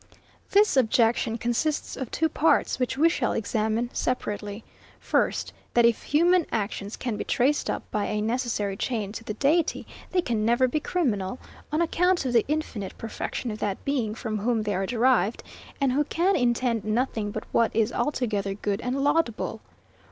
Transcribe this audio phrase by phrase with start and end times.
[0.49, 4.63] This objection consists of two parts, which we shall examine separately;
[4.99, 9.35] First, that, if human actions can be traced up, by a necessary chain, to the
[9.35, 11.37] Deity, they can never be criminal;
[11.71, 15.43] on account of the infinite perfection of that Being from whom they are derived,
[15.79, 19.61] and who can intend nothing but what is altogether good and laudable.